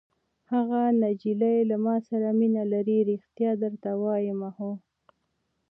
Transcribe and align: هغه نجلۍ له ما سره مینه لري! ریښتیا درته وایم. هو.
هغه 0.53 0.81
نجلۍ 1.01 1.57
له 1.69 1.75
ما 1.85 1.95
سره 2.07 2.29
مینه 2.39 2.63
لري! 2.73 2.97
ریښتیا 3.09 3.51
درته 3.63 3.89
وایم. 4.01 4.41
هو. 4.57 4.71